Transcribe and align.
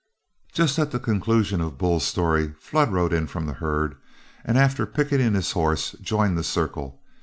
Just 0.51 0.79
at 0.79 0.89
the 0.89 0.97
conclusion 0.97 1.61
of 1.61 1.77
Bull's 1.77 2.05
story, 2.05 2.55
Flood 2.57 2.91
rode 2.91 3.13
in 3.13 3.27
from 3.27 3.45
the 3.45 3.53
herd, 3.53 3.97
and 4.43 4.57
after 4.57 4.87
picketing 4.87 5.35
his 5.35 5.51
horse, 5.51 5.91
joined 6.01 6.35
the 6.39 6.43
circle. 6.43 6.99